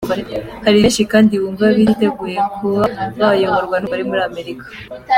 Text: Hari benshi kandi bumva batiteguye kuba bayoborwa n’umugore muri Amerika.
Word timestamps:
Hari 0.65 0.77
benshi 0.83 1.03
kandi 1.11 1.33
bumva 1.41 1.63
batiteguye 1.75 2.39
kuba 2.57 2.83
bayoborwa 3.19 3.75
n’umugore 3.77 4.03
muri 4.09 4.21
Amerika. 4.29 4.65